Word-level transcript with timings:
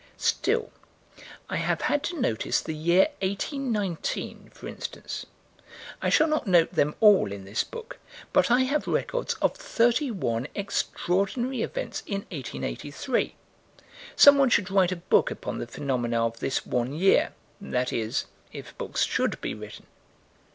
Still, 0.17 0.71
I 1.47 1.57
have 1.57 1.81
had 1.81 2.01
to 2.05 2.19
notice 2.19 2.59
the 2.59 2.73
year 2.73 3.09
1819, 3.19 4.49
for 4.51 4.67
instance. 4.67 5.27
I 6.01 6.09
shall 6.09 6.25
not 6.25 6.47
note 6.47 6.73
them 6.73 6.95
all 6.99 7.31
in 7.31 7.45
this 7.45 7.63
book, 7.63 7.99
but 8.33 8.49
I 8.49 8.61
have 8.61 8.87
records 8.87 9.35
of 9.43 9.55
31 9.55 10.47
extraordinary 10.55 11.61
events 11.61 12.01
in 12.07 12.21
1883. 12.31 13.35
Someone 14.15 14.49
should 14.49 14.71
write 14.71 14.91
a 14.91 14.95
book 14.95 15.29
upon 15.29 15.59
the 15.59 15.67
phenomena 15.67 16.25
of 16.25 16.39
this 16.39 16.65
one 16.65 16.93
year 16.93 17.33
that 17.61 17.93
is, 17.93 18.25
if 18.51 18.75
books 18.79 19.03
should 19.03 19.39
be 19.39 19.53
written. 19.53 19.85